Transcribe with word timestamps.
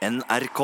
NRK. 0.00 0.60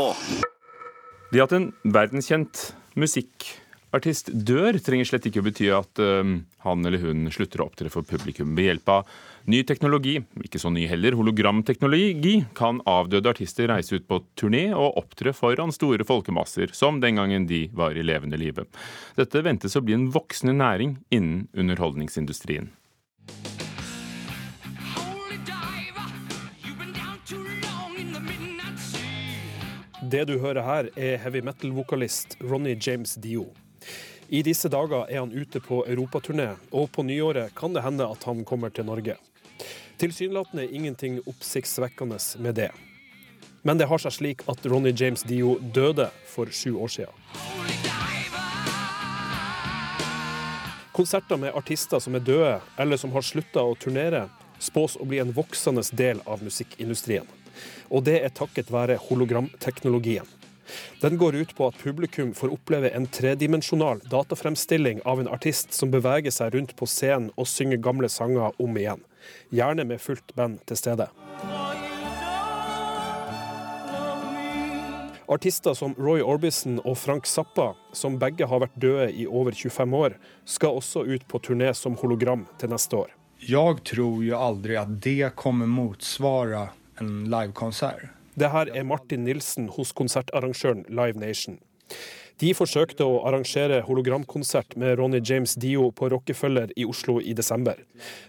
Det 1.32 1.42
at 1.44 1.52
en 1.52 1.66
verdenskjent 1.92 2.60
musikkartist 2.96 4.30
dør, 4.32 4.78
trenger 4.80 5.08
slett 5.10 5.26
ikke 5.28 5.42
å 5.42 5.44
bety 5.44 5.66
at 5.76 6.00
eh, 6.00 6.30
han 6.64 6.88
eller 6.88 7.02
hun 7.02 7.28
slutter 7.34 7.60
å 7.60 7.66
opptre 7.68 7.92
for 7.92 8.06
publikum. 8.08 8.54
Ved 8.56 8.70
hjelp 8.70 8.92
av 8.94 9.10
ny 9.52 9.60
teknologi, 9.68 10.14
ikke 10.40 10.62
så 10.62 10.72
ny 10.72 10.86
heller, 10.88 11.18
hologramteknologi, 11.18 12.46
kan 12.56 12.80
avdøde 12.88 13.34
artister 13.34 13.68
reise 13.68 14.00
ut 14.00 14.08
på 14.08 14.22
turné 14.40 14.70
og 14.72 14.96
opptre 15.02 15.36
foran 15.36 15.74
store 15.74 16.08
folkemasser, 16.08 16.72
som 16.72 17.02
den 17.04 17.20
gangen 17.20 17.44
de 17.50 17.66
var 17.76 17.92
i 17.92 18.06
levende 18.06 18.40
live. 18.40 18.64
Dette 19.20 19.44
ventes 19.44 19.76
å 19.76 19.84
bli 19.84 19.98
en 19.98 20.08
voksende 20.16 20.56
næring 20.56 20.96
innen 21.12 21.44
underholdningsindustrien. 21.52 22.72
Det 30.06 30.24
du 30.24 30.36
hører 30.38 30.62
her, 30.62 30.86
er 30.94 31.16
heavy 31.18 31.40
metal-vokalist 31.42 32.36
Ronny 32.38 32.76
James 32.78 33.16
Dio. 33.18 33.48
I 34.30 34.42
disse 34.46 34.68
dager 34.70 35.08
er 35.10 35.18
han 35.18 35.32
ute 35.34 35.58
på 35.58 35.80
europaturné, 35.82 36.52
og 36.70 36.92
på 36.94 37.02
nyåret 37.02 37.50
kan 37.58 37.74
det 37.74 37.82
hende 37.82 38.06
at 38.06 38.22
han 38.28 38.44
kommer 38.46 38.70
til 38.70 38.86
Norge. 38.86 39.16
Tilsynelatende 39.98 40.68
ingenting 40.70 41.16
oppsiktsvekkende 41.26 42.20
med 42.38 42.54
det. 42.54 42.68
Men 43.66 43.80
det 43.80 43.88
har 43.90 43.98
seg 43.98 44.14
slik 44.14 44.44
at 44.46 44.62
Ronny 44.70 44.92
James 44.94 45.26
Dio 45.26 45.56
døde 45.74 46.06
for 46.30 46.54
sju 46.54 46.76
år 46.76 46.92
siden. 47.00 47.24
Konserter 50.94 51.40
med 51.40 51.56
artister 51.58 51.98
som 51.98 52.14
er 52.14 52.22
døde, 52.22 52.60
eller 52.78 53.00
som 53.00 53.10
har 53.16 53.26
slutta 53.26 53.64
å 53.64 53.74
turnere, 53.74 54.28
spås 54.62 54.94
å 55.02 55.08
bli 55.08 55.18
en 55.18 55.34
voksende 55.34 55.82
del 55.98 56.22
av 56.30 56.46
musikkindustrien. 56.46 57.26
Og 57.90 58.06
det 58.08 58.20
er 58.22 58.34
takket 58.34 58.72
være 58.74 58.98
hologramteknologien. 59.08 60.26
Den 61.00 61.16
går 61.16 61.36
ut 61.36 61.54
på 61.54 61.68
at 61.68 61.78
publikum 61.78 62.32
får 62.34 62.52
oppleve 62.56 62.90
en 62.90 63.06
tredimensjonal 63.06 64.00
datafremstilling 64.10 65.02
av 65.04 65.20
en 65.20 65.30
artist 65.30 65.76
som 65.76 65.92
beveger 65.92 66.34
seg 66.34 66.56
rundt 66.56 66.74
på 66.76 66.88
scenen 66.90 67.30
og 67.36 67.46
synger 67.50 67.82
gamle 67.82 68.10
sanger 68.10 68.56
om 68.62 68.78
igjen. 68.80 69.04
Gjerne 69.54 69.86
med 69.86 70.02
fullt 70.02 70.34
band 70.34 70.62
til 70.66 70.80
stede. 70.80 71.08
Artister 75.26 75.74
som 75.74 75.94
Roy 75.98 76.20
Orbison 76.22 76.78
og 76.84 76.94
Frank 76.98 77.26
Zappa, 77.26 77.72
som 77.92 78.18
begge 78.18 78.46
har 78.46 78.62
vært 78.62 78.76
døde 78.78 79.08
i 79.10 79.26
over 79.26 79.56
25 79.58 79.96
år, 79.98 80.14
skal 80.46 80.78
også 80.78 81.02
ut 81.02 81.24
på 81.26 81.40
turné 81.42 81.72
som 81.74 81.96
hologram 81.98 82.44
til 82.60 82.70
neste 82.70 83.00
år. 83.00 83.10
Jeg 83.42 83.82
tror 83.90 84.22
jo 84.24 84.38
aldri 84.38 84.78
at 84.78 84.92
det 85.02 85.34
kommer 85.36 85.66
motsvara 85.68 86.68
en 87.00 87.26
livekonsert. 87.32 88.08
Det 88.36 88.52
her 88.52 88.68
er 88.68 88.84
Martin 88.84 89.24
Nilsen 89.24 89.70
hos 89.72 89.94
konsertarrangøren 89.96 90.84
Live 90.92 91.16
Nation. 91.20 91.56
De 92.36 92.50
forsøkte 92.52 93.04
å 93.08 93.22
arrangere 93.24 93.78
hologramkonsert 93.86 94.74
med 94.76 94.98
Ronny 95.00 95.22
James 95.24 95.54
Dio 95.56 95.86
på 95.96 96.10
Rockefeller 96.12 96.72
i 96.76 96.84
Oslo 96.84 97.16
i 97.16 97.32
desember. 97.36 97.78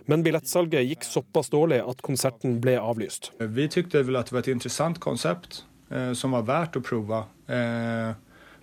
Men 0.08 0.24
billettsalget 0.24 0.88
gikk 0.88 1.04
såpass 1.04 1.52
dårlig 1.52 1.82
at 1.84 2.04
konserten 2.08 2.62
ble 2.64 2.78
avlyst. 2.80 3.34
Vi 3.42 3.66
syntes 3.68 4.08
vel 4.08 4.20
at 4.20 4.30
det 4.30 4.38
var 4.38 4.46
et 4.46 4.54
interessant 4.54 5.02
konsept 5.04 5.66
eh, 5.92 6.14
som 6.16 6.38
var 6.38 6.48
verdt 6.48 6.80
å 6.80 6.84
prøve. 6.88 7.26
Eh, 7.52 8.14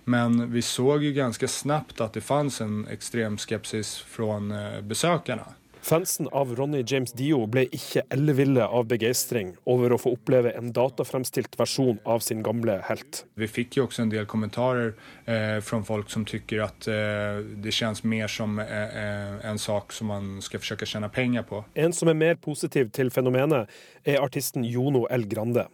men 0.09 0.41
vi 0.49 0.65
så 0.65 0.97
jo 1.01 1.13
ganske 1.13 1.49
snabbt 1.49 2.01
at 2.01 2.17
det 2.17 2.25
fanns 2.25 2.57
en 2.65 2.81
ekstrem 2.89 3.37
skepsis 3.41 3.99
fra 4.01 4.39
eh, 4.41 4.81
besökarna. 4.81 5.53
Fansen 5.85 6.27
av 6.31 6.55
Ronny 6.55 6.83
James 6.87 7.11
Dio 7.13 7.43
ble 7.45 7.67
ikke 7.69 8.01
elleville 8.09 8.65
av 8.65 8.87
begeistring 8.89 9.51
over 9.69 9.93
å 9.93 9.99
få 10.01 10.15
oppleve 10.15 10.49
en 10.57 10.71
datafremstilt 10.73 11.53
versjon 11.59 11.99
av 12.09 12.23
sin 12.25 12.41
gamle 12.41 12.79
helt. 12.87 13.19
Vi 13.37 13.45
fikk 13.45 13.77
jo 13.77 13.85
også 13.85 14.01
en 14.01 14.09
del 14.09 14.25
kommentarer 14.25 14.95
eh, 15.29 15.59
fra 15.61 15.83
folk 15.85 16.09
som 16.09 16.25
syns 16.25 16.55
at 16.65 16.89
eh, 16.89 17.37
det 17.61 17.75
kjennes 17.77 18.01
mer 18.01 18.33
som 18.33 18.57
eh, 18.63 18.97
eh, 19.03 19.37
en 19.45 19.61
sak 19.61 19.93
som 19.93 20.09
man 20.09 20.33
skal 20.41 20.63
forsøke 20.63 20.89
å 20.89 20.93
tjene 20.95 21.11
penger 21.13 21.45
på. 21.45 21.61
En 21.77 21.93
som 21.93 22.09
er 22.09 22.17
mer 22.17 22.41
positiv 22.41 22.89
til 22.89 23.13
fenomenet, 23.13 23.69
er 24.01 24.25
artisten 24.25 24.65
Jono 24.65 25.05
L. 25.13 25.29
Grande. 25.29 25.67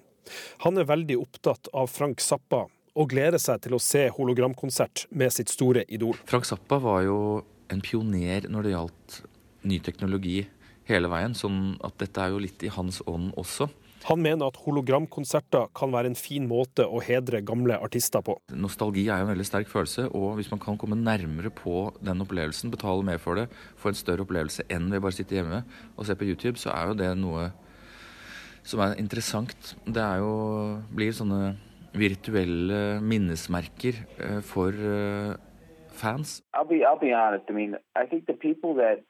Han 0.68 0.76
er 0.76 0.92
veldig 0.92 1.22
opptatt 1.24 1.72
av 1.72 1.88
Frank 1.88 2.20
Zappa 2.20 2.66
og 2.68 3.14
gleder 3.16 3.40
seg 3.40 3.64
til 3.64 3.80
å 3.80 3.80
se 3.80 4.10
hologramkonsert 4.12 5.08
med 5.16 5.32
sitt 5.32 5.56
store 5.56 5.88
idol. 5.88 6.20
Frank 6.28 6.52
Zappa 6.52 6.84
var 6.84 7.06
jo 7.08 7.20
en 7.72 7.80
pioner 7.80 8.52
når 8.52 8.68
det 8.68 8.76
gjaldt 8.76 9.22
ny 9.68 9.80
teknologi 9.84 10.42
hele 10.90 11.10
veien, 11.12 11.36
sånn 11.38 11.78
at 11.86 11.98
dette 12.02 12.24
er 12.24 12.34
jo 12.34 12.42
litt 12.42 12.64
i 12.66 12.72
hans 12.74 13.02
ånd 13.10 13.32
også. 13.40 13.70
Han 14.08 14.22
mener 14.24 14.50
at 14.50 14.58
hologramkonserter 14.64 15.68
kan 15.78 15.92
være 15.94 16.10
en 16.10 16.18
fin 16.18 16.48
måte 16.50 16.88
å 16.90 17.04
hedre 17.06 17.44
gamle 17.46 17.76
artister 17.86 18.24
på. 18.26 18.34
Nostalgi 18.58 19.04
er 19.06 19.22
jo 19.22 19.28
en 19.28 19.34
veldig 19.36 19.46
sterk 19.46 19.70
følelse, 19.70 20.08
og 20.18 20.40
hvis 20.40 20.50
man 20.50 20.62
kan 20.64 20.80
komme 20.82 20.98
nærmere 20.98 21.52
på 21.54 21.92
den 22.02 22.24
opplevelsen, 22.26 22.74
betale 22.74 23.06
mer 23.06 23.22
for 23.22 23.38
det, 23.38 23.46
få 23.78 23.92
en 23.92 24.00
større 24.00 24.26
opplevelse 24.26 24.66
enn 24.74 24.90
ved 24.90 25.04
bare 25.04 25.14
å 25.14 25.20
sitte 25.20 25.38
hjemme 25.38 25.62
og 25.94 26.08
se 26.10 26.18
på 26.18 26.26
YouTube, 26.32 26.58
så 26.58 26.74
er 26.74 26.90
jo 26.90 26.98
det 26.98 27.12
noe 27.22 27.52
som 28.66 28.82
er 28.82 28.98
interessant. 29.02 29.76
Det 29.86 30.02
er 30.02 30.22
jo, 30.22 30.34
blir 30.94 31.14
sånne 31.14 31.54
virtuelle 31.98 33.02
minnesmerker 33.06 34.02
eh, 34.18 34.42
for 34.42 34.74
eh, 34.74 35.38
fans. 35.94 36.40
I'll 36.56 36.66
be 36.66 36.82
I'll 36.88 37.00
be 37.00 37.14
honest. 37.14 37.46
I 37.50 37.54
mean, 37.54 37.78
I 37.96 38.06
think 38.06 38.26
the 38.26 38.34
people 38.34 38.74
that 38.82 39.04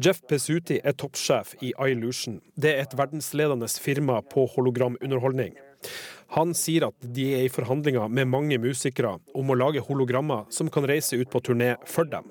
Jeff 0.00 0.22
Pesuti 0.28 0.78
er 0.80 0.96
toppsjef 0.96 1.54
i 1.60 1.74
iLution. 1.88 2.40
Det 2.56 2.72
er 2.72 2.86
et 2.86 2.96
verdensledende 2.96 3.68
firma 3.82 4.20
på 4.24 4.46
hologramunderholdning. 4.54 5.58
Han 6.32 6.54
sier 6.56 6.88
at 6.88 7.08
de 7.16 7.26
er 7.36 7.46
i 7.46 7.52
forhandlinger 7.52 8.08
med 8.08 8.30
mange 8.32 8.56
musikere 8.62 9.18
om 9.36 9.50
å 9.52 9.58
lage 9.58 9.82
hologrammer 9.84 10.46
som 10.54 10.70
kan 10.72 10.86
reise 10.88 11.18
ut 11.20 11.28
på 11.32 11.42
turné 11.44 11.74
for 11.84 12.08
dem. 12.08 12.30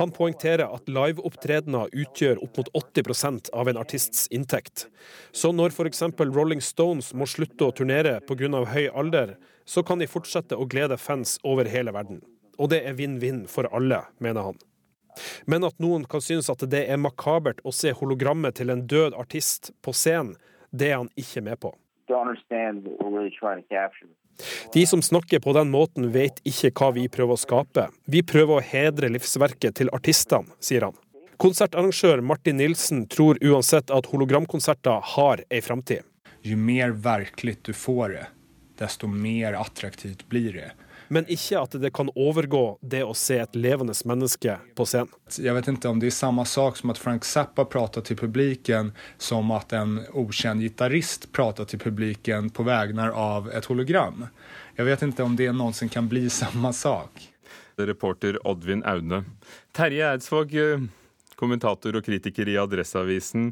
Han 0.00 0.12
poengterer 0.12 0.64
at 0.72 0.88
liveopptredener 0.88 1.92
utgjør 1.92 2.40
opp 2.44 2.60
mot 2.60 2.70
80% 2.80 3.50
av 3.52 3.68
en 3.68 3.80
artists 3.80 4.24
inntekt. 4.32 4.86
Så 5.32 5.52
når 5.52 5.74
f.eks. 5.76 6.04
Rolling 6.20 6.64
Stones 6.64 7.12
må 7.12 7.28
slutte 7.28 7.68
å 7.68 7.74
turnere 7.76 8.18
pga. 8.24 8.64
høy 8.72 8.88
alder, 8.88 9.36
så 9.64 9.84
kan 9.84 10.00
de 10.00 10.08
fortsette 10.08 10.56
å 10.56 10.68
glede 10.68 10.96
fans 10.96 11.38
over 11.44 11.68
hele 11.68 11.92
verden. 11.92 12.22
Og 12.62 12.70
det 12.70 12.84
er 12.86 12.94
vinn-vinn 12.94 13.44
for 13.50 13.66
alle, 13.74 14.04
mener 14.22 14.52
han. 14.52 14.60
Men 15.50 15.66
at 15.66 15.76
noen 15.82 16.06
kan 16.08 16.22
synes 16.24 16.48
at 16.52 16.62
det 16.72 16.86
er 16.88 17.00
makabert 17.00 17.60
å 17.66 17.74
se 17.74 17.92
hologrammet 17.98 18.56
til 18.60 18.72
en 18.72 18.86
død 18.88 19.16
artist 19.18 19.72
på 19.84 19.94
scenen, 19.96 20.36
det 20.70 20.92
er 20.92 21.00
han 21.02 21.10
ikke 21.20 21.42
med 21.44 21.60
på. 21.60 21.74
De 24.72 24.86
som 24.86 25.02
snakker 25.02 25.40
på 25.44 25.52
den 25.52 25.70
måten, 25.70 26.08
vet 26.14 26.40
ikke 26.48 26.70
hva 26.78 26.90
vi 26.96 27.08
prøver 27.12 27.36
å 27.36 27.40
skape. 27.40 27.88
Vi 28.08 28.22
prøver 28.24 28.58
å 28.58 28.64
hedre 28.64 29.10
livsverket 29.12 29.76
til 29.80 29.92
artistene, 29.92 30.48
sier 30.60 30.88
han. 30.88 30.96
Konsertarrangør 31.42 32.22
Martin 32.24 32.56
Nilsen 32.60 33.04
tror 33.10 33.40
uansett 33.42 33.90
at 33.90 34.08
hologramkonserter 34.12 35.02
har 35.16 35.42
ei 35.50 35.60
framtid. 35.60 36.06
Ju 36.42 36.56
mer 36.56 36.94
virkelig 37.04 37.58
du 37.66 37.72
får 37.76 38.16
det, 38.16 38.26
desto 38.78 39.10
mer 39.10 39.58
attraktivt 39.58 40.24
blir 40.30 40.56
det. 40.56 40.70
Men 41.12 41.26
ikke 41.28 41.60
at 41.60 41.74
det 41.76 41.90
kan 41.92 42.08
overgå 42.16 42.78
det 42.80 43.02
å 43.04 43.12
se 43.12 43.36
et 43.42 43.56
levende 43.58 43.92
menneske 44.08 44.54
på 44.72 44.86
scenen. 44.88 45.10
Jeg 45.36 45.52
vet 45.52 45.66
ikke 45.68 45.90
om 45.92 45.98
det 46.00 46.08
er 46.08 46.14
samme 46.16 46.46
sak 46.48 46.78
som 46.80 46.92
at 46.94 47.00
Frank 47.00 47.26
Zappa 47.28 47.66
prater 47.68 48.00
til 48.06 48.16
publiken 48.16 48.94
som 49.20 49.52
at 49.52 49.74
en 49.76 49.98
ukjent 50.16 50.64
gitarrist 50.64 51.28
prater 51.36 51.68
til 51.68 51.82
publiken 51.82 52.48
på 52.48 52.64
vegne 52.64 53.10
av 53.12 53.50
et 53.52 53.68
hologram. 53.68 54.24
Jeg 54.78 54.88
vet 54.88 55.04
ikke 55.04 55.26
om 55.28 55.36
det 55.36 55.50
noensinne 55.52 55.92
kan 55.92 56.08
bli 56.08 56.24
samme 56.40 56.72
sak. 56.72 57.28
Reporter 57.76 58.40
Oddvin 58.48 58.80
Aune. 58.88 59.24
Terje 59.76 60.08
Eidsvåg, 60.14 60.56
eh, 60.56 60.86
kommentator 61.36 61.98
og 61.98 62.08
kritiker 62.08 62.48
i 62.48 62.56
Adresseavisen. 62.60 63.50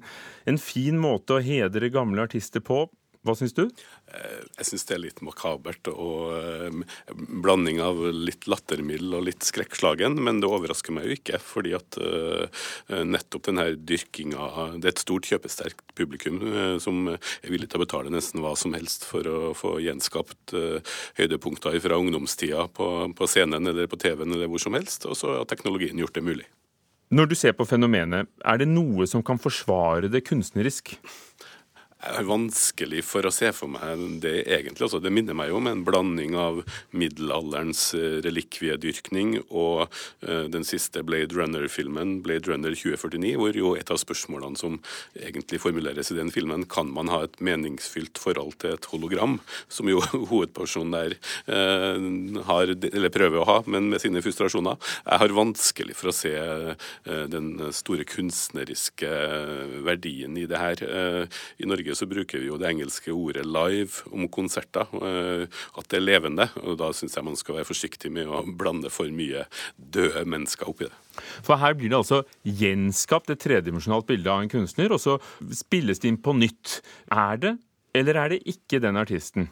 En 0.48 0.60
fin 0.60 0.96
måte 0.96 1.36
å 1.36 1.44
hedre 1.44 1.92
gamle 1.92 2.24
artister 2.24 2.64
på. 2.64 2.86
Hva 3.20 3.34
syns 3.36 3.52
du? 3.52 3.66
Jeg 4.08 4.64
syns 4.64 4.86
det 4.88 4.94
er 4.96 5.02
litt 5.02 5.18
makabert 5.20 5.90
og 5.92 6.30
eh, 6.38 6.78
blanding 7.44 7.76
av 7.84 7.98
litt 8.16 8.46
lattermild 8.48 9.12
og 9.12 9.26
litt 9.26 9.44
skrekkslagen, 9.44 10.16
men 10.24 10.40
det 10.40 10.48
overrasker 10.48 10.96
meg 10.96 11.04
jo 11.04 11.16
ikke. 11.18 11.40
Fordi 11.44 11.74
at 11.76 11.98
eh, 12.00 12.64
nettopp 13.04 13.50
denne 13.50 13.66
dyrkinga 13.76 14.48
Det 14.80 14.88
er 14.88 14.94
et 14.94 15.04
stort 15.04 15.28
kjøpesterkt 15.28 15.92
publikum 15.98 16.40
eh, 16.48 16.78
som 16.80 17.12
er 17.12 17.50
villig 17.52 17.68
til 17.68 17.82
å 17.82 17.84
betale 17.84 18.14
nesten 18.14 18.40
hva 18.40 18.54
som 18.56 18.72
helst 18.78 19.04
for 19.04 19.28
å 19.28 19.52
få 19.58 19.76
gjenskapt 19.84 20.56
eh, 20.56 20.96
høydepunkter 21.20 21.76
fra 21.84 22.00
ungdomstida 22.00 22.70
på, 22.72 22.88
på 23.12 23.28
scenen 23.28 23.68
eller 23.68 23.90
på 23.90 24.00
TV-en 24.00 24.32
eller 24.32 24.48
hvor 24.48 24.64
som 24.64 24.80
helst, 24.80 25.04
og 25.04 25.20
så 25.20 25.42
har 25.42 25.50
teknologien 25.50 26.00
gjort 26.00 26.16
det 26.16 26.24
mulig. 26.24 26.48
Når 27.12 27.26
du 27.26 27.34
ser 27.34 27.52
på 27.58 27.66
fenomenet, 27.66 28.28
er 28.46 28.60
det 28.62 28.68
noe 28.70 29.04
som 29.10 29.20
kan 29.26 29.40
forsvare 29.42 30.08
det 30.08 30.22
kunstnerisk? 30.28 30.94
Jeg 32.00 32.16
har 32.16 32.28
vanskelig 32.30 33.02
for 33.04 33.26
å 33.28 33.30
se 33.34 33.50
for 33.52 33.68
meg 33.68 34.00
det 34.22 34.46
egentlig. 34.46 34.86
Altså, 34.86 35.02
det 35.04 35.10
minner 35.12 35.36
meg 35.36 35.50
jo 35.50 35.58
om 35.58 35.66
en 35.68 35.82
blanding 35.84 36.32
av 36.40 36.62
middelalderens 36.96 37.82
eh, 37.92 38.22
relikviedyrkning 38.24 39.34
og 39.44 39.82
uh, 40.24 40.46
den 40.48 40.64
siste 40.64 41.02
Blade 41.04 41.36
Runner-filmen, 41.36 42.22
Blade 42.24 42.48
Runner 42.48 42.72
2049, 42.72 43.34
hvor 43.36 43.58
jo 43.58 43.74
et 43.76 43.92
av 43.92 44.00
spørsmålene 44.00 44.56
som 44.56 44.78
egentlig 45.18 45.60
formuleres 45.60 46.08
i 46.08 46.16
den 46.16 46.32
filmen, 46.32 46.64
kan 46.72 46.88
man 46.88 47.12
ha 47.12 47.26
et 47.26 47.36
meningsfylt 47.44 48.16
forhold 48.22 48.56
til 48.64 48.78
et 48.78 48.88
hologram, 48.94 49.36
som 49.68 49.92
jo 49.92 50.00
hovedpersonen 50.32 50.96
der 50.96 51.18
uh, 51.52 52.40
har, 52.48 52.74
eller 52.80 53.12
prøver 53.12 53.42
å 53.42 53.48
ha, 53.50 53.58
men 53.68 53.90
med 53.92 54.00
sine 54.00 54.24
frustrasjoner. 54.24 54.80
Jeg 55.04 55.24
har 55.26 55.36
vanskelig 55.36 55.98
for 56.00 56.14
å 56.14 56.16
se 56.16 56.32
uh, 56.32 56.88
den 57.28 57.52
store 57.76 58.08
kunstneriske 58.08 59.12
verdien 59.84 60.40
i 60.40 60.48
det 60.48 60.64
her. 60.64 60.80
I 61.60 61.68
Norge 61.68 61.89
så 61.94 62.08
bruker 62.08 62.40
vi 62.40 62.48
jo 62.50 62.58
det 62.58 62.68
engelske 62.68 63.12
ordet 63.12 63.44
'live' 63.46 64.12
om 64.12 64.28
konserter. 64.28 64.86
eh, 65.02 65.46
At 65.76 65.88
det 65.88 65.98
er 65.98 66.06
levende. 66.06 66.50
og 66.62 66.78
Da 66.78 66.92
syns 66.92 67.14
jeg 67.16 67.24
man 67.24 67.36
skal 67.36 67.56
være 67.56 67.64
forsiktig 67.68 68.10
med 68.10 68.26
å 68.26 68.44
blande 68.56 68.90
for 68.90 69.04
mye 69.06 69.46
døde 69.78 70.24
mennesker 70.24 70.68
oppi 70.68 70.84
det. 70.84 70.92
For 71.42 71.56
her 71.56 71.74
blir 71.74 71.90
det 71.90 71.98
altså 71.98 72.24
gjenskapt 72.44 73.30
et 73.30 73.40
tredimensjonalt 73.40 74.06
bilde 74.06 74.30
av 74.30 74.42
en 74.42 74.48
kunstner, 74.48 74.90
og 74.92 75.00
så 75.00 75.20
spilles 75.52 75.98
det 75.98 76.08
inn 76.08 76.16
på 76.22 76.32
nytt. 76.36 76.80
Er 77.10 77.36
det, 77.36 77.58
eller 77.94 78.14
er 78.16 78.28
det 78.28 78.42
ikke 78.46 78.80
den 78.80 78.96
artisten? 78.96 79.50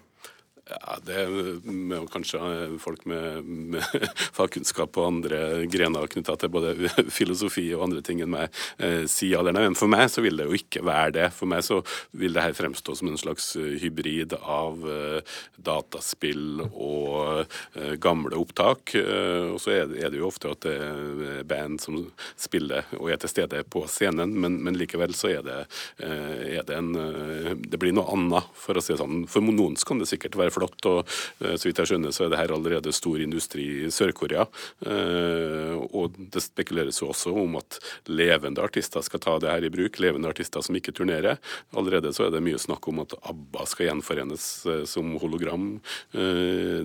Ja, 0.69 0.99
Det 1.03 1.29
med 1.65 2.11
kanskje 2.12 2.38
folk 2.79 3.06
med, 3.09 3.44
med 3.44 3.85
fagkunnskap 4.37 4.99
og 5.00 5.06
andre 5.06 5.65
grener 5.70 6.09
knytta 6.11 6.37
til 6.37 6.53
både 6.53 6.75
filosofi 7.19 7.65
og 7.76 7.87
andre 7.87 8.03
ting 8.05 8.20
enn 8.20 8.32
meg, 8.35 8.53
eh, 8.76 9.06
si 9.09 9.31
alderne. 9.37 9.62
Men 9.65 9.79
for 9.79 9.88
meg 9.88 10.11
så 10.12 10.25
vil 10.25 10.37
det 10.37 10.49
jo 10.49 10.59
ikke 10.59 10.85
være 10.85 11.15
det. 11.17 11.29
For 11.37 11.49
meg 11.49 11.65
så 11.65 11.81
vil 12.12 12.37
det 12.37 12.44
her 12.44 12.56
fremstå 12.59 12.99
som 12.99 13.09
en 13.09 13.20
slags 13.20 13.55
hybrid 13.56 14.37
av 14.43 14.85
eh, 14.93 15.38
dataspill 15.56 16.67
og 16.69 17.47
eh, 17.47 17.94
gamle 17.97 18.37
opptak. 18.37 18.93
Eh, 18.99 19.49
og 19.55 19.62
så 19.64 19.73
er 19.79 19.88
det, 19.94 20.21
jo 20.21 20.29
ofte 20.29 20.53
at 20.53 20.67
det 20.67 20.76
er 20.76 21.49
band 21.49 21.81
som 21.81 22.03
spiller 22.37 22.93
og 22.99 23.09
er 23.12 23.23
til 23.23 23.32
stede 23.32 23.64
på 23.73 23.87
scenen, 23.88 24.37
men, 24.37 24.61
men 24.64 24.76
likevel 24.76 25.17
så 25.17 25.32
er 25.38 25.49
det, 25.49 25.59
eh, 26.05 26.59
er 26.59 26.69
det 26.69 26.76
en 26.76 26.93
eh, 26.99 27.53
Det 27.56 27.81
blir 27.81 27.97
noe 27.97 28.12
annet, 28.12 28.53
for 28.59 28.76
å 28.76 28.85
si 28.85 28.93
det 28.93 29.00
sånn. 29.00 29.25
For 29.31 29.44
noen 29.44 29.76
kan 29.88 30.00
det 30.03 30.11
sikkert 30.11 30.37
være 30.37 30.57
flott, 30.58 30.87
og 30.90 31.00
eh, 31.44 31.56
så 31.56 31.69
vidt 31.69 31.81
jeg 31.82 31.93
skjønner 31.93 32.14
så 32.14 32.26
er 32.26 32.32
det 32.32 32.40
her 32.40 32.55
allerede 32.55 32.93
stor 32.94 33.20
industri 33.22 33.66
i 33.87 33.93
Sør-Korea. 33.93 34.46
Eh, 34.87 35.76
Og 35.78 36.16
det 36.19 36.43
spekuleres 36.43 37.00
jo 37.00 37.10
også 37.12 37.32
om 37.32 37.56
at 37.58 37.78
levende 38.10 38.62
artister 38.62 39.02
skal 39.02 39.20
ta 39.22 39.37
det 39.38 39.50
her 39.50 39.64
i 39.64 39.70
bruk, 39.72 39.99
levende 40.02 40.28
artister 40.28 40.62
som 40.64 40.76
ikke 40.76 40.93
turnerer. 40.93 41.38
Allerede 41.76 42.12
så 42.14 42.26
er 42.26 42.34
det 42.34 42.43
mye 42.44 42.58
snakk 42.60 42.88
om 42.90 43.00
at 43.05 43.14
ABBA 43.22 43.66
skal 43.70 43.88
gjenforenes 43.88 44.49
eh, 44.66 44.84
som 44.88 45.16
hologram 45.22 45.70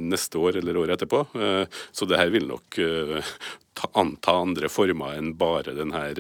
neste 0.03 0.39
år 0.39 0.57
eller 0.59 0.77
året 0.77 0.95
etterpå. 0.97 1.23
Så 1.91 2.07
det 2.09 2.17
her 2.19 2.31
vil 2.33 2.47
nok 2.49 2.77
ta, 2.77 3.89
anta 3.99 4.35
andre 4.43 4.69
former 4.71 5.17
enn 5.17 5.33
bare 5.39 5.75
den 5.77 5.93
her 5.95 6.19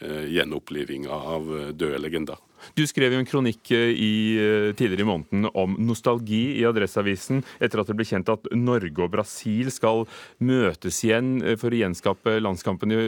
gjenopplivinga 0.00 1.20
av 1.34 1.50
døde 1.76 2.00
legender. 2.02 2.40
Du 2.76 2.84
skrev 2.88 3.14
jo 3.14 3.20
en 3.20 3.28
kronikk 3.28 3.70
eh, 3.74 3.92
i, 3.92 4.12
eh, 4.40 4.68
tidligere 4.76 5.04
i 5.04 5.08
måneden 5.08 5.48
om 5.54 5.76
nostalgi 5.86 6.58
i 6.60 6.64
Adresseavisen, 6.68 7.42
etter 7.60 7.82
at 7.82 7.90
det 7.90 7.96
ble 7.98 8.06
kjent 8.08 8.30
at 8.32 8.48
Norge 8.56 9.04
og 9.04 9.12
Brasil 9.14 9.70
skal 9.74 10.04
møtes 10.44 11.02
igjen 11.06 11.38
eh, 11.42 11.56
for 11.60 11.72
å 11.72 11.80
gjenskape 11.80 12.38
landskampen 12.42 12.94
i, 12.94 13.00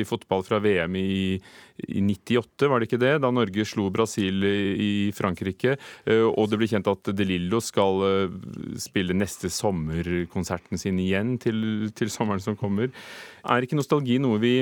i 0.00 0.06
fotball 0.08 0.46
fra 0.46 0.60
VM 0.64 0.96
i, 1.00 1.36
i 1.88 2.04
98, 2.04 2.70
var 2.70 2.80
det 2.80 2.90
ikke 2.90 3.02
det? 3.02 3.14
Da 3.24 3.32
Norge 3.34 3.66
slo 3.68 3.90
Brasil 3.92 4.44
i, 4.46 4.92
Frankrike. 5.16 5.76
Og 6.08 6.48
det 6.50 6.58
ble 6.58 6.68
kjent 6.70 6.88
at 6.88 7.10
De 7.16 7.26
Lillo 7.26 7.60
skal 7.64 8.30
spille 8.80 9.16
neste 9.16 9.50
sommerkonserten 9.52 10.80
sin 10.80 10.98
igjen 11.02 11.36
til, 11.42 11.90
til 11.96 12.10
sommeren 12.12 12.42
som 12.42 12.56
kommer. 12.58 12.90
Er 13.44 13.66
ikke 13.66 13.78
nostalgi 13.78 14.18
noe 14.22 14.40
vi 14.42 14.54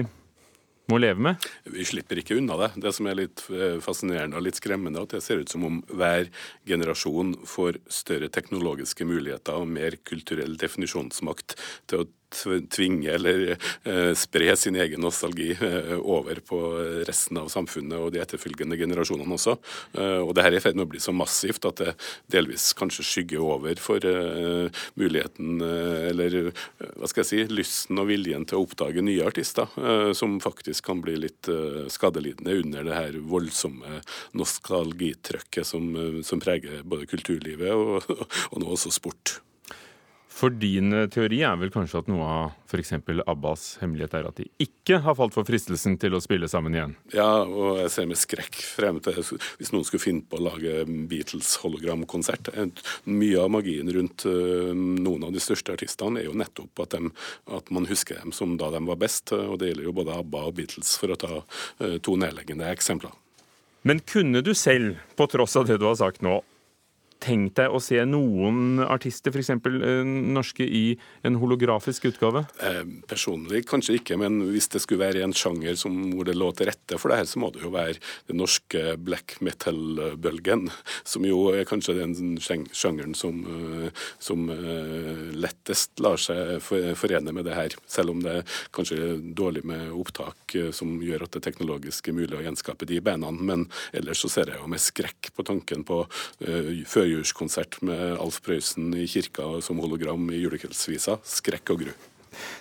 må 0.90 0.98
leve 1.00 1.22
med? 1.26 1.46
Vi 1.64 1.84
slipper 1.88 2.20
ikke 2.20 2.36
unna 2.38 2.58
det. 2.60 2.70
Det 2.84 2.92
som 2.96 3.08
er 3.08 3.18
litt 3.18 3.44
eh, 3.52 3.78
fascinerende 3.84 4.36
og 4.38 4.44
litt 4.46 4.60
skremmende, 4.60 5.00
er 5.00 5.08
at 5.08 5.16
det 5.16 5.22
ser 5.24 5.40
ut 5.40 5.52
som 5.52 5.64
om 5.68 5.80
hver 5.88 6.28
generasjon 6.68 7.34
får 7.48 7.80
større 7.92 8.28
teknologiske 8.32 9.06
muligheter 9.08 9.56
og 9.60 9.70
mer 9.72 9.96
kulturell 10.04 10.58
definisjonsmakt 10.60 11.56
til 11.90 12.04
å 12.04 12.10
tvinge 12.34 13.10
eller 13.14 13.56
eh, 13.84 14.12
spre 14.18 14.56
sin 14.56 14.76
egen 14.76 15.00
nostalgi 15.04 15.52
eh, 15.60 15.94
over 15.98 16.40
på 16.46 16.60
resten 17.08 17.38
av 17.40 17.50
samfunnet 17.52 17.98
og 17.98 18.12
de 18.14 18.22
etterfølgende 18.22 18.78
generasjonene 18.80 19.36
også. 19.36 19.56
Eh, 19.98 20.20
og 20.22 20.34
det 20.36 20.44
her 20.44 20.54
er 20.54 20.58
i 20.58 20.64
ferd 20.64 20.78
med 20.78 20.86
å 20.86 20.92
bli 20.94 21.02
så 21.02 21.14
massivt 21.16 21.68
at 21.70 21.82
det 21.82 21.94
delvis 22.32 22.72
kanskje 22.78 23.06
skygger 23.06 23.44
over 23.44 23.78
for 23.80 24.02
muligheten, 24.98 25.60
eller 25.62 26.50
hva 26.50 27.08
skal 27.10 27.22
jeg 27.22 27.28
si, 27.28 27.40
lysten 27.52 28.00
og 28.00 28.08
viljen 28.08 28.46
til 28.48 28.58
å 28.58 28.64
oppdage 28.64 29.04
nye 29.04 29.26
artister, 29.26 29.70
som 30.16 30.36
faktisk 30.42 30.86
kan 30.88 31.02
bli 31.04 31.16
litt 31.20 31.48
skadelidende 31.92 32.58
under 32.62 32.86
det 32.86 32.98
her 32.98 33.18
voldsomme 33.30 34.00
nostalgitrykket 34.38 35.68
som, 35.68 35.90
som 36.26 36.42
preger 36.42 36.84
både 36.84 37.08
kulturlivet 37.10 37.74
og, 37.74 38.14
og 38.52 38.62
nå 38.62 38.70
også 38.74 38.94
sport. 38.94 39.38
For 40.34 40.50
din 40.50 40.92
eh, 40.92 41.06
teori 41.12 41.38
er 41.46 41.58
vel 41.60 41.70
kanskje 41.70 42.00
at 42.02 42.08
noe 42.10 42.26
av 42.26 42.54
f.eks. 42.66 42.92
Abbas 43.30 43.66
hemmelighet 43.82 44.16
er 44.18 44.26
at 44.26 44.40
de 44.40 44.48
ikke 44.62 44.98
har 45.04 45.14
falt 45.14 45.34
for 45.36 45.46
fristelsen 45.46 45.94
til 46.02 46.16
å 46.16 46.20
spille 46.22 46.48
sammen 46.50 46.74
igjen? 46.74 46.96
Ja, 47.14 47.44
og 47.46 47.78
jeg 47.78 47.92
ser 47.94 48.08
med 48.10 48.18
skrekk 48.18 48.58
frem 48.66 48.98
til 49.04 49.20
hvis 49.22 49.70
noen 49.70 49.86
skulle 49.86 50.02
finne 50.02 50.26
på 50.26 50.40
å 50.40 50.46
lage 50.48 50.82
Beatles-hologramkonsert. 51.10 52.50
Mye 53.06 53.44
av 53.44 53.52
magien 53.54 53.92
rundt 53.94 54.26
eh, 54.26 54.72
noen 54.74 55.28
av 55.28 55.34
de 55.36 55.42
største 55.42 55.76
artistene 55.76 56.24
er 56.24 56.26
jo 56.26 56.38
nettopp 56.38 56.82
at, 56.82 56.96
de, 56.98 57.12
at 57.54 57.70
man 57.74 57.86
husker 57.90 58.18
dem 58.18 58.34
som 58.34 58.56
da 58.58 58.72
de 58.74 58.82
var 58.88 58.98
best. 58.98 59.30
Og 59.36 59.60
det 59.62 59.70
gjelder 59.70 59.86
jo 59.86 59.98
både 60.02 60.18
ABBA 60.18 60.48
og 60.48 60.56
Beatles, 60.58 60.96
for 60.98 61.14
å 61.14 61.20
ta 61.20 61.36
eh, 61.38 62.00
to 62.02 62.18
nedleggende 62.18 62.74
eksempler. 62.74 63.14
Men 63.86 64.00
kunne 64.08 64.40
du 64.42 64.50
selv, 64.56 64.98
på 65.14 65.28
tross 65.30 65.54
av 65.60 65.68
det 65.68 65.76
du 65.78 65.86
har 65.86 65.98
sagt 66.00 66.24
nå, 66.24 66.40
tenkt 67.24 67.56
deg 67.58 67.72
å 67.72 67.80
se 67.82 68.00
noen 68.08 68.82
artister, 68.84 69.32
f.eks. 69.34 69.52
norske, 70.34 70.64
i 70.64 70.96
en 71.26 71.38
holografisk 71.40 72.08
utgave? 72.10 72.44
Eh, 72.64 72.82
Personlig 73.08 73.64
kanskje 73.70 73.98
ikke, 73.98 74.18
men 74.20 74.40
hvis 74.52 74.68
det 74.74 74.82
skulle 74.84 75.04
være 75.06 75.24
en 75.24 75.34
sjanger 75.36 75.78
som, 75.80 75.96
hvor 76.14 76.28
det 76.28 76.36
lå 76.36 76.50
til 76.56 76.70
rette 76.70 76.98
for 77.00 77.12
det 77.12 77.22
her, 77.22 77.30
så 77.30 77.42
må 77.42 77.50
det 77.54 77.64
jo 77.64 77.72
være 77.74 78.00
den 78.30 78.40
norske 78.42 78.96
black 79.00 79.38
metal-bølgen, 79.44 80.68
som 81.06 81.26
jo 81.26 81.46
er 81.54 81.68
kanskje 81.68 81.96
den 82.00 82.36
sjangeren 82.40 83.16
som, 83.18 83.40
eh, 83.44 84.04
som 84.22 84.46
eh, 84.52 85.24
lettest 85.34 86.02
lar 86.04 86.20
seg 86.20 86.60
forene 86.64 87.34
med 87.34 87.48
det 87.48 87.56
her. 87.56 87.76
Selv 87.90 88.14
om 88.14 88.22
det 88.24 88.38
er 88.40 88.58
kanskje 88.74 89.16
dårlig 89.36 89.64
med 89.68 89.92
opptak 89.94 90.56
eh, 90.58 90.70
som 90.74 90.96
gjør 91.02 91.26
at 91.26 91.36
det 91.36 91.44
teknologisk 91.46 92.08
er 92.08 92.18
mulig 92.18 92.38
å 92.38 92.44
gjenskape 92.44 92.88
de 92.88 93.00
bandene. 93.04 93.44
Men 93.44 93.66
ellers 93.96 94.24
så 94.24 94.30
ser 94.32 94.52
jeg 94.52 94.60
jo 94.60 94.70
med 94.70 94.82
skrekk 94.82 95.32
på 95.34 95.44
tanken 95.46 95.84
på 95.86 96.02
uh, 96.04 96.70
førjulskonsert 97.14 97.78
med 97.86 98.18
Alf 98.18 98.40
Prøysen 98.44 98.90
i 98.98 99.06
kirka 99.06 99.46
som 99.62 99.78
hologram 99.82 100.26
i 100.34 100.42
julekveldsvisa. 100.42 101.20
Skrekk 101.22 101.70
og 101.74 101.84
gru. 101.84 101.92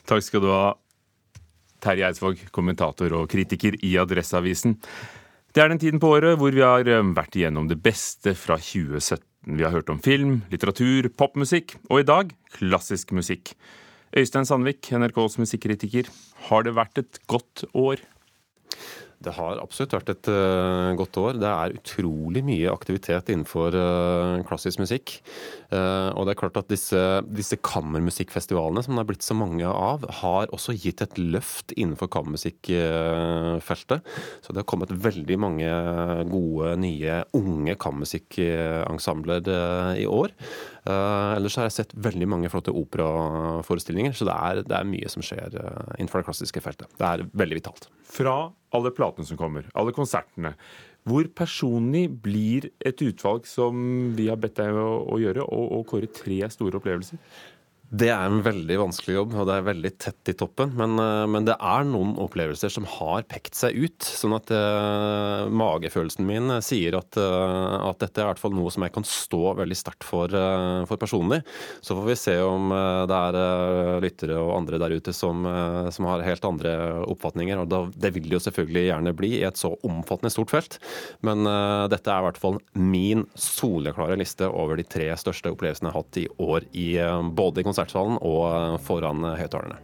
Takk 0.05 0.23
skal 0.23 0.43
du 0.43 0.49
ha, 0.51 0.73
Terje 1.83 2.05
Eidsvåg, 2.07 2.45
kommentator 2.53 3.11
og 3.17 3.29
kritiker 3.31 3.75
i 3.83 3.95
Adresseavisen. 3.99 4.77
Det 5.53 5.61
er 5.61 5.69
den 5.69 5.81
tiden 5.81 6.01
på 6.01 6.13
året 6.15 6.37
hvor 6.39 6.53
vi 6.53 6.63
har 6.63 6.87
eh, 6.87 7.09
vært 7.13 7.35
igjennom 7.37 7.67
det 7.69 7.79
beste 7.83 8.33
fra 8.37 8.57
2017. 8.57 9.25
Vi 9.57 9.65
har 9.65 9.73
hørt 9.73 9.89
om 9.91 9.99
film, 9.99 10.41
litteratur, 10.53 11.09
popmusikk, 11.17 11.75
og 11.89 12.01
i 12.01 12.07
dag 12.07 12.31
klassisk 12.55 13.11
musikk. 13.11 13.55
Øystein 14.15 14.45
Sandvik, 14.45 14.87
NRKs 14.93 15.39
musikkritiker. 15.41 16.07
Har 16.47 16.63
det 16.63 16.77
vært 16.77 17.01
et 17.01 17.19
godt 17.27 17.65
år? 17.73 18.01
Det 19.23 19.33
har 19.37 19.61
absolutt 19.61 19.93
vært 19.95 20.11
et 20.13 20.29
uh, 20.31 20.91
godt 20.99 21.19
år. 21.21 21.37
Det 21.41 21.49
er 21.49 21.75
utrolig 21.77 22.43
mye 22.45 22.71
aktivitet 22.73 23.31
innenfor 23.31 23.75
uh, 23.77 24.41
klassisk 24.47 24.81
musikk. 24.83 25.15
Uh, 25.71 26.11
og 26.17 26.27
det 26.27 26.33
er 26.33 26.39
klart 26.41 26.59
at 26.59 26.71
disse, 26.71 26.99
disse 27.31 27.57
kammermusikkfestivalene, 27.63 28.83
som 28.83 28.97
det 28.97 29.05
er 29.05 29.09
blitt 29.13 29.25
så 29.25 29.37
mange 29.37 29.69
av, 29.69 30.05
har 30.21 30.51
også 30.53 30.75
gitt 30.75 31.03
et 31.05 31.17
løft 31.21 31.73
innenfor 31.77 32.11
kammermusikkfeltet. 32.13 34.11
Så 34.43 34.51
det 34.51 34.63
har 34.63 34.69
kommet 34.69 34.93
veldig 34.93 35.39
mange 35.39 35.71
gode, 36.29 36.75
nye, 36.83 37.23
unge 37.37 37.77
kammermusikkensembler 37.79 39.49
i 39.99 40.07
år. 40.09 40.35
Eh, 40.83 41.33
ellers 41.37 41.55
har 41.55 41.69
jeg 41.69 41.75
sett 41.77 41.93
veldig 41.95 42.27
mange 42.27 42.49
flotte 42.51 42.73
operaforestillinger, 42.75 44.15
så 44.17 44.27
det 44.27 44.35
er, 44.35 44.63
det 44.67 44.75
er 44.75 44.89
mye 44.89 45.11
som 45.11 45.23
skjer 45.23 45.55
uh, 45.55 45.93
innenfor 45.95 46.19
det 46.19 46.27
klassiske 46.27 46.63
feltet. 46.63 46.91
Det 46.99 47.07
er 47.07 47.23
veldig 47.31 47.59
vitalt. 47.61 47.87
Fra 48.03 48.35
alle 48.75 48.91
platene 48.95 49.27
som 49.27 49.39
kommer, 49.39 49.69
alle 49.79 49.95
konsertene. 49.95 50.55
Hvor 51.07 51.27
personlig 51.35 52.05
blir 52.23 52.69
et 52.83 52.99
utvalg 53.03 53.47
som 53.47 54.11
vi 54.17 54.29
har 54.31 54.39
bedt 54.39 54.59
deg 54.59 54.75
å, 54.75 54.89
å 55.15 55.19
gjøre, 55.19 55.47
og, 55.47 55.65
og 55.77 55.87
kåre 55.91 56.11
tre 56.11 56.39
store 56.51 56.79
opplevelser? 56.79 57.19
Det 57.93 58.07
er 58.09 58.25
en 58.25 58.39
veldig 58.41 58.75
vanskelig 58.81 59.13
jobb, 59.19 59.33
og 59.37 59.45
det 59.45 59.53
er 59.53 59.65
veldig 59.67 59.89
tett 60.01 60.29
i 60.31 60.33
toppen. 60.33 60.71
Men, 60.79 60.95
eh, 60.97 61.27
men 61.29 61.45
det 61.45 61.53
er 61.61 61.83
noen 61.85 62.15
opplevelser 62.17 62.71
som 62.73 62.87
har 62.89 63.21
pekt 63.29 63.53
seg 63.53 63.77
ut. 63.77 64.01
Sånn 64.01 64.33
at 64.33 64.49
eh, 64.49 65.43
magefølelsen 65.53 66.25
min 66.25 66.55
sier 66.65 66.97
at, 66.97 67.13
eh, 67.21 67.75
at 67.85 67.99
dette 68.01 68.17
er 68.17 68.25
i 68.25 68.31
hvert 68.31 68.41
fall 68.41 68.55
noe 68.57 68.71
som 68.73 68.81
jeg 68.81 68.95
kan 68.95 69.05
stå 69.05 69.53
veldig 69.59 69.77
sterkt 69.77 70.07
for, 70.07 70.33
eh, 70.33 70.85
for 70.89 70.97
personlig. 70.97 71.43
Så 71.85 71.93
får 71.93 72.09
vi 72.09 72.15
se 72.17 72.35
om 72.41 72.73
eh, 72.73 73.03
det 73.11 73.19
er 73.19 73.37
eh, 73.43 73.99
lyttere 74.07 74.39
og 74.41 74.55
andre 74.57 74.81
der 74.81 74.97
ute 74.97 75.13
som, 75.13 75.45
eh, 75.45 75.91
som 75.93 76.09
har 76.09 76.25
helt 76.25 76.49
andre 76.49 76.73
oppfatninger. 77.05 77.61
Og 77.61 77.69
da, 77.69 77.83
det 77.93 78.13
vil 78.17 78.25
det 78.25 78.39
jo 78.39 78.43
selvfølgelig 78.47 78.87
gjerne 78.89 79.15
bli 79.21 79.31
i 79.37 79.45
et 79.45 79.61
så 79.61 79.75
omfattende 79.85 80.33
stort 80.33 80.55
felt. 80.55 80.79
Men 81.21 81.45
eh, 81.45 81.85
dette 81.93 82.09
er 82.09 82.25
i 82.25 82.29
hvert 82.31 82.41
fall 82.41 82.57
min 82.73 83.27
soleklare 83.37 84.17
liste 84.17 84.49
over 84.49 84.81
de 84.81 84.89
tre 84.89 85.11
største 85.13 85.53
opplevelsene 85.53 85.91
jeg 85.91 85.93
har 85.93 86.01
hatt 86.01 86.21
i 86.23 86.27
år, 86.41 86.69
i, 86.73 86.89
eh, 86.97 87.29
både 87.37 87.61
i 87.61 87.69
konsertsalen 87.83 88.19
og 88.23 88.43
eh, 88.49 88.81
foran 88.83 89.23
eh, 89.27 89.39
høyttalerne. 89.41 89.79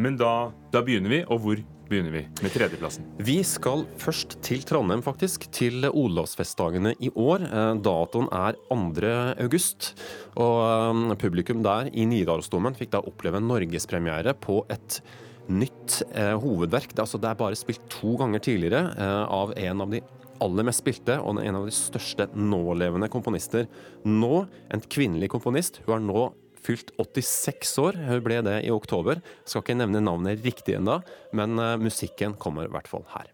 Men 0.00 0.16
da, 0.16 0.50
da 0.72 0.82
begynner 0.84 1.12
vi, 1.12 1.22
og 1.28 1.42
hvor 1.42 1.62
begynner 1.90 2.14
vi? 2.14 2.22
Med 2.40 2.54
tredjeplassen. 2.54 3.04
Vi 3.20 3.42
skal 3.44 3.84
først 4.00 4.38
til 4.44 4.62
Trondheim, 4.64 5.02
faktisk. 5.04 5.44
Til 5.52 5.84
Olavsfestdagene 5.90 6.94
i 7.00 7.10
år. 7.12 7.44
Eh, 7.48 7.74
Datoen 7.84 8.30
er 8.32 8.56
2. 8.70 8.78
august. 9.42 9.92
Og 10.40 11.12
publikum 11.20 11.62
der 11.64 11.92
i 11.92 12.06
Nidarosdomen 12.08 12.78
fikk 12.78 12.94
da 12.94 13.04
oppleve 13.04 13.42
norgespremiere 13.42 14.34
på 14.40 14.62
et 14.72 15.02
nytt 15.52 16.00
eh, 16.14 16.32
hovedverk. 16.38 16.94
Det, 16.94 17.00
er 17.00 17.06
altså, 17.06 17.20
det 17.20 17.32
er 17.32 17.38
bare 17.40 17.58
spilt 17.58 17.84
to 17.92 18.16
ganger 18.20 18.42
tidligere 18.42 18.86
eh, 18.96 19.22
av 19.28 19.52
en 19.58 19.84
av 19.84 19.92
de 19.92 20.02
aller 20.42 20.66
mest 20.66 20.82
spilte 20.82 21.18
og 21.22 21.38
en 21.42 21.58
av 21.58 21.66
de 21.68 21.74
største 21.74 22.28
nålevende 22.34 23.10
komponister 23.12 23.68
nå. 24.08 24.44
En 24.72 24.82
kvinnelig 24.82 25.30
komponist. 25.34 25.82
Hun 25.86 25.96
er 25.98 26.06
nå 26.06 26.24
fylt 26.66 26.92
86 26.98 27.76
år. 27.82 28.00
Hun 28.08 28.24
ble 28.24 28.40
det 28.46 28.58
i 28.66 28.72
oktober. 28.74 29.22
Skal 29.44 29.64
ikke 29.64 29.78
nevne 29.80 30.02
navnet 30.04 30.42
riktig 30.44 30.78
ennå, 30.78 31.00
men 31.36 31.58
eh, 31.58 31.78
musikken 31.82 32.38
kommer 32.40 32.68
i 32.68 32.72
hvert 32.72 32.90
fall 32.90 33.06
her. 33.14 33.30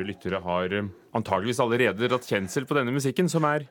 Våre 0.00 0.14
lyttere 0.14 0.38
har 0.40 0.72
eh, 0.72 0.86
antageligvis 1.12 1.58
allerede 1.60 2.08
dratt 2.08 2.24
kjensel 2.24 2.64
på 2.64 2.76
denne 2.78 2.94
musikken, 2.94 3.28
som 3.28 3.44
er 3.44 3.66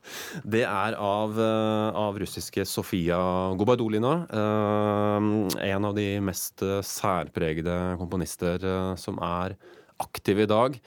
Det 0.45 0.61
er 0.61 0.93
av, 0.93 1.33
eh, 1.33 1.97
av 1.97 2.19
russiske 2.21 2.65
Sofia 2.69 3.17
Gobadolina. 3.57 4.27
eh, 4.29 5.71
En 5.73 5.85
av 5.85 5.95
de 5.95 6.19
mest 6.19 6.61
særpregede 6.85 7.97
komponister 7.97 8.61
som 8.95 9.17
er 9.17 9.57
aktiv 9.99 10.39
i 10.39 10.45
dag. 10.45 10.79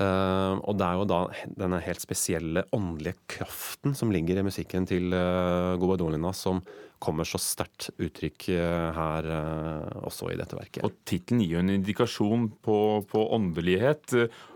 Og 0.00 0.76
det 0.78 0.86
er 0.86 0.94
jo 0.96 1.04
da 1.04 1.28
denne 1.58 1.80
helt 1.82 2.00
spesielle 2.00 2.64
åndelige 2.72 3.16
kraften 3.26 3.94
som 3.94 4.10
ligger 4.10 4.38
i 4.38 4.44
musikken 4.46 4.86
til 4.86 5.12
uh, 5.12 5.76
Gobadolina, 5.76 6.32
som 6.32 6.62
kommer 7.00 7.26
så 7.28 7.40
sterkt 7.40 7.88
uttrykk 8.00 8.46
eh, 8.52 8.86
her 8.96 9.26
eh, 9.32 9.98
også 10.04 10.30
i 10.32 10.38
dette 10.38 10.58
verket. 10.58 10.84
Og 10.86 11.00
tittelen 11.08 11.42
gir 11.42 11.56
jo 11.56 11.64
en 11.64 11.74
indikasjon 11.78 12.46
på, 12.64 12.78
på 13.10 13.24
åndelighet, 13.36 14.16
eh, 14.20 14.46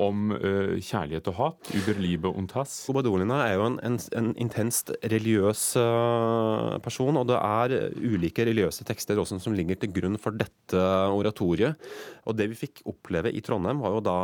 om 0.00 0.30
kjærlighet 0.32 1.26
og 1.28 1.34
hat. 1.36 1.68
Über 1.76 1.98
Liebe 2.00 2.30
und 2.32 2.54
Hass. 2.56 2.78
Obadolina 2.88 3.42
er 3.44 3.58
jo 3.58 3.66
en, 3.68 3.76
en, 3.84 3.98
en 4.16 4.30
intenst 4.40 4.88
religiøs 5.04 5.64
person, 6.80 7.20
og 7.20 7.28
det 7.28 7.36
er 7.36 7.74
ulike 8.00 8.46
religiøse 8.48 8.88
tekster 8.88 9.20
også 9.20 9.36
som 9.44 9.52
ligger 9.52 9.76
til 9.82 9.92
grunn 9.92 10.16
for 10.16 10.32
dette 10.40 10.80
oratoriet. 11.12 11.76
Og 12.24 12.40
det 12.40 12.48
vi 12.54 12.62
fikk 12.62 12.80
oppleve 12.88 13.34
i 13.36 13.44
Trondheim, 13.44 13.84
var 13.84 13.98
jo 13.98 14.06
da 14.08 14.18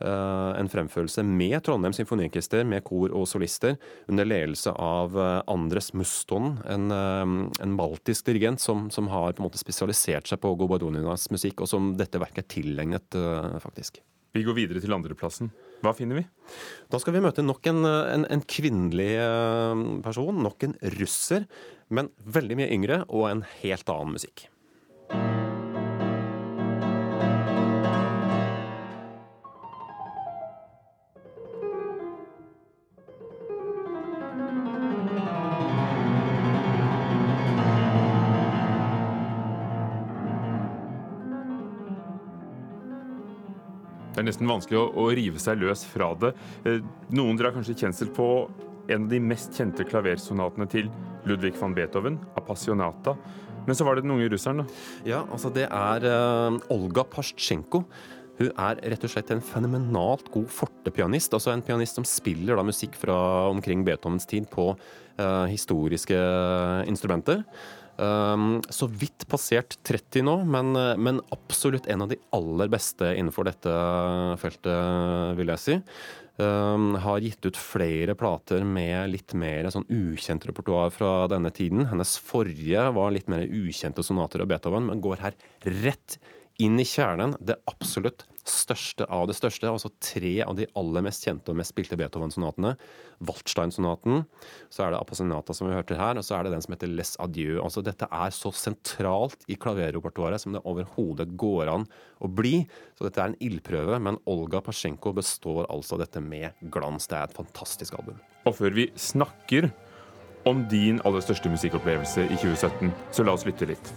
en 0.00 0.70
fremførelse 0.70 1.22
med 1.26 1.58
Trondheim 1.66 1.94
Symfoniorkester, 1.96 2.64
med 2.68 2.84
kor 2.86 3.12
og 3.16 3.26
solister, 3.28 3.76
under 4.10 4.28
ledelse 4.28 4.72
av 4.72 5.16
eh, 5.18 5.40
Andres 5.50 5.92
Muston, 5.96 6.58
en, 6.70 6.90
eh, 6.94 7.34
en 7.64 7.76
baltisk 7.78 8.28
dirigent 8.30 8.62
som, 8.62 8.88
som 8.90 9.10
har 9.12 9.34
på 9.34 9.42
en 9.42 9.48
måte 9.48 9.60
spesialisert 9.60 10.30
seg 10.30 10.40
på 10.42 10.54
Gobadoninas 10.60 11.28
musikk, 11.34 11.64
og 11.64 11.70
som 11.70 11.92
dette 11.98 12.20
verket 12.22 12.44
er 12.44 12.52
tilegnet, 12.56 13.18
eh, 13.18 13.58
faktisk. 13.62 14.02
Vi 14.36 14.44
går 14.46 14.54
videre 14.54 14.82
til 14.82 14.94
andreplassen. 14.94 15.50
Hva 15.82 15.94
finner 15.96 16.20
vi? 16.20 16.24
Da 16.92 17.00
skal 17.02 17.16
vi 17.16 17.22
møte 17.24 17.42
nok 17.42 17.66
en, 17.70 17.82
en, 17.88 18.26
en 18.30 18.44
kvinnelig 18.46 19.10
eh, 19.18 19.84
person, 20.04 20.44
nok 20.44 20.68
en 20.68 20.78
russer, 20.98 21.48
men 21.90 22.12
veldig 22.22 22.60
mye 22.60 22.70
yngre 22.76 23.02
og 23.08 23.26
en 23.30 23.44
helt 23.62 23.90
annen 23.90 24.14
musikk. 24.18 24.46
Det 44.20 44.26
er 44.26 44.34
nesten 44.34 44.50
vanskelig 44.50 44.76
å, 44.76 44.88
å 45.00 45.04
rive 45.16 45.40
seg 45.40 45.62
løs 45.62 45.80
fra 45.88 46.10
det. 46.20 46.34
Eh, 46.68 46.82
Noen 47.16 47.38
drar 47.40 47.54
kanskje 47.54 47.72
kjensel 47.86 48.10
på 48.12 48.26
en 48.92 49.06
av 49.06 49.08
de 49.08 49.20
mest 49.24 49.56
kjente 49.56 49.86
klaversonatene 49.88 50.66
til 50.68 50.90
Ludvig 51.24 51.54
van 51.56 51.72
Beethoven, 51.72 52.18
Appassionata. 52.36 53.14
Men 53.64 53.78
så 53.78 53.86
var 53.88 53.96
det 53.96 54.04
den 54.04 54.12
unge 54.12 54.28
russeren, 54.28 54.60
da. 54.60 54.76
Ja, 55.08 55.22
altså 55.32 55.48
det 55.56 55.70
er 55.72 56.04
uh, 56.04 56.58
Olga 56.68 57.06
Pasjtsjenko. 57.08 57.80
Hun 58.42 58.52
er 58.60 58.82
rett 58.92 59.08
og 59.08 59.14
slett 59.14 59.32
en 59.32 59.40
fenomenalt 59.40 60.28
god 60.36 60.52
fortepianist. 60.52 61.32
Altså 61.32 61.54
en 61.54 61.64
pianist 61.64 61.96
som 61.96 62.04
spiller 62.04 62.60
da 62.60 62.66
musikk 62.66 63.00
fra 63.00 63.16
omkring 63.48 63.86
Beethovens 63.88 64.28
tid 64.28 64.52
på 64.52 64.74
uh, 64.74 65.46
historiske 65.48 66.20
instrumenter. 66.92 67.40
Um, 68.00 68.62
så 68.72 68.88
vidt 68.88 69.26
passert 69.28 69.76
30 69.84 70.24
nå, 70.24 70.36
men, 70.48 70.72
men 70.96 71.20
absolutt 71.34 71.88
en 71.90 72.06
av 72.06 72.12
de 72.12 72.16
aller 72.32 72.70
beste 72.72 73.12
innenfor 73.12 73.44
dette 73.50 73.74
feltet, 74.40 75.36
vil 75.36 75.52
jeg 75.52 75.62
si. 75.64 75.76
Um, 76.40 76.94
har 76.96 77.20
gitt 77.20 77.44
ut 77.44 77.58
flere 77.60 78.14
plater 78.16 78.64
med 78.64 79.10
litt 79.12 79.34
mer 79.36 79.68
sånn 79.74 79.84
ukjent 79.92 80.46
repertoar 80.48 80.92
fra 80.94 81.12
denne 81.28 81.52
tiden. 81.52 81.84
Hennes 81.90 82.14
forrige 82.24 82.86
var 82.96 83.12
litt 83.12 83.28
mer 83.28 83.44
ukjente 83.44 84.04
sonater 84.06 84.40
av 84.40 84.48
Beethoven, 84.48 84.88
men 84.88 85.02
går 85.04 85.20
her 85.26 85.36
rett 85.84 86.16
inn 86.62 86.80
i 86.80 86.86
kjernen. 86.88 87.34
Det 87.40 87.58
absolutt 87.68 88.24
største 88.48 89.06
av 89.12 89.26
det 89.28 89.36
største. 89.36 89.68
Altså 89.70 89.90
tre 90.02 90.32
av 90.44 90.56
de 90.58 90.68
aller 90.78 91.04
mest 91.04 91.26
kjente 91.26 91.52
og 91.52 91.58
mest 91.60 91.74
spilte 91.74 91.98
Beethoven-sonatene. 92.00 92.74
Waltstein-sonaten, 93.28 94.22
så 94.72 94.86
er 94.86 94.94
det 94.94 95.00
Apasinata 95.02 95.52
som 95.56 95.68
vi 95.68 95.76
hørte 95.76 95.98
her, 95.98 96.16
og 96.16 96.24
så 96.24 96.38
er 96.38 96.46
det 96.46 96.54
den 96.54 96.64
som 96.64 96.72
heter 96.72 96.92
Les 96.92 97.12
Adieu. 97.20 97.58
Altså 97.60 97.84
dette 97.84 98.08
er 98.08 98.32
så 98.32 98.52
sentralt 98.56 99.44
i 99.50 99.58
klaverrepertoaret 99.60 100.40
som 100.40 100.56
det 100.56 100.64
overhodet 100.64 101.28
går 101.40 101.72
an 101.74 101.84
å 102.20 102.30
bli. 102.32 102.64
Så 102.96 103.06
dette 103.06 103.20
er 103.20 103.32
en 103.32 103.38
ildprøve, 103.44 104.00
men 104.00 104.20
Olga 104.30 104.62
Pasjenko 104.64 105.12
består 105.16 105.68
altså 105.68 106.00
dette 106.00 106.22
med 106.24 106.56
glans. 106.72 107.10
Det 107.10 107.18
er 107.18 107.28
et 107.28 107.36
fantastisk 107.36 107.98
album. 108.00 108.20
Og 108.48 108.56
før 108.56 108.76
vi 108.78 108.88
snakker 108.96 109.68
om 110.48 110.64
din 110.72 111.02
aller 111.04 111.20
største 111.20 111.52
musikkopplevelse 111.52 112.24
i 112.24 112.40
2017, 112.40 112.94
så 113.12 113.26
la 113.26 113.36
oss 113.36 113.44
lytte 113.48 113.68
litt. 113.68 113.92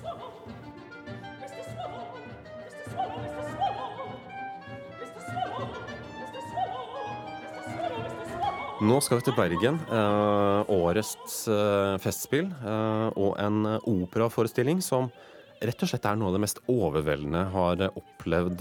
Nå 8.83 8.97
skal 8.99 9.21
vi 9.21 9.23
til 9.23 9.35
Bergen. 9.37 9.77
eh, 9.87 10.71
årets 10.75 11.47
eh, 11.47 11.97
festspill. 12.03 12.49
eh, 12.51 13.09
og 13.15 13.37
en 13.39 13.79
operaforestilling 13.79 14.81
som 14.83 15.07
rett 15.61 15.83
og 15.83 15.87
slett 15.87 16.05
er 16.05 16.17
noe 16.19 16.27
av 16.27 16.35
det 16.35 16.41
mest 16.43 16.59
overveldende 16.67 17.45
har 17.53 17.85
opplevd 17.95 18.59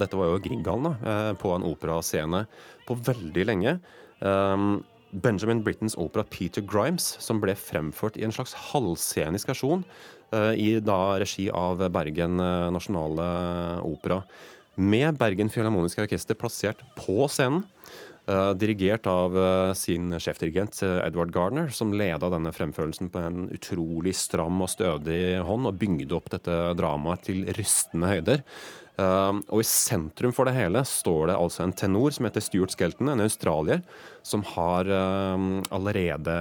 Dette 0.00 0.18
var 0.18 0.32
jo 0.32 0.40
Grieghallen, 0.42 0.96
på 1.38 1.52
en 1.54 1.62
operascene 1.62 2.40
på 2.88 2.96
veldig 2.98 3.44
lenge. 3.46 3.78
Benjamin 5.12 5.62
Brittens 5.62 5.94
opera 5.94 6.24
'Peter 6.24 6.62
Grimes', 6.62 7.14
som 7.20 7.38
ble 7.40 7.54
fremført 7.54 8.16
i 8.16 8.24
en 8.24 8.32
slags 8.32 8.54
halvscenisk 8.72 9.46
versjon 9.46 9.84
i 10.34 10.80
da 10.80 11.18
regi 11.22 11.48
av 11.48 11.78
Bergen 11.92 12.36
Nasjonale 12.74 13.78
Opera. 13.86 14.24
Med 14.74 15.18
Bergen 15.18 15.48
Filharmoniske 15.48 16.02
Orkester 16.02 16.34
plassert 16.34 16.82
på 16.96 17.28
scenen. 17.28 17.62
Eh, 18.26 18.50
dirigert 18.58 19.06
av 19.10 19.36
eh, 19.38 19.72
sin 19.78 20.12
sjefdirigent 20.20 20.82
eh, 20.86 20.98
Edward 21.06 21.32
Gardner, 21.34 21.70
som 21.74 21.94
leda 21.96 22.30
denne 22.32 22.52
fremførelsen 22.54 23.10
på 23.12 23.22
en 23.22 23.48
utrolig 23.54 24.14
stram 24.18 24.60
og 24.64 24.70
stødig 24.72 25.40
hånd, 25.46 25.68
og 25.70 25.80
bygde 25.80 26.16
opp 26.16 26.30
dette 26.34 26.58
dramaet 26.78 27.26
til 27.30 27.44
rystende 27.56 28.12
høyder. 28.12 28.44
Og 29.00 29.62
i 29.62 29.64
sentrum 29.64 30.34
for 30.36 30.44
det 30.44 30.52
hele 30.58 30.82
står 30.84 31.30
det 31.30 31.36
altså 31.40 31.62
en 31.64 31.72
tenor 31.72 32.12
som 32.12 32.26
heter 32.26 32.42
Stuart 32.44 32.74
Skelton, 32.74 33.08
en 33.08 33.22
australier, 33.24 33.80
som 34.20 34.42
har 34.44 34.90
allerede 34.92 36.34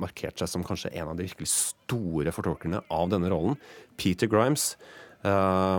markert 0.00 0.40
seg 0.40 0.48
som 0.48 0.64
kanskje 0.64 0.94
en 0.94 1.10
av 1.10 1.18
de 1.18 1.26
virkelig 1.26 1.50
store 1.52 2.32
fortolkerne 2.32 2.80
av 2.88 3.12
denne 3.12 3.28
rollen. 3.28 3.58
Peter 4.00 4.30
Grimes 4.32 4.70
uh, 5.26 5.76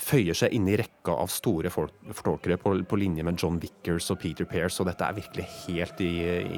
føyer 0.00 0.36
seg 0.36 0.54
inn 0.56 0.68
i 0.70 0.78
rekka 0.80 1.14
av 1.24 1.30
store 1.32 1.72
fortolkere 1.72 2.58
på, 2.60 2.74
på 2.88 3.00
linje 3.00 3.26
med 3.26 3.40
John 3.40 3.60
Vickers 3.62 4.10
og 4.14 4.20
Peter 4.22 4.48
Pears, 4.48 4.80
og 4.80 4.88
dette 4.90 5.06
er 5.06 5.18
virkelig 5.18 5.48
helt 5.66 6.02
i, 6.04 6.12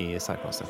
i 0.05 0.07
særklasse. 0.23 0.69